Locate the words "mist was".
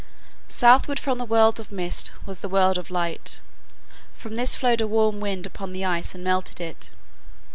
1.71-2.39